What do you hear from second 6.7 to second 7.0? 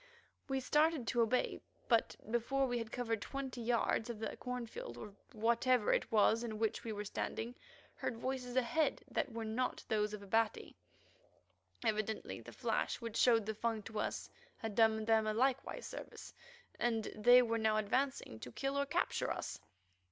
we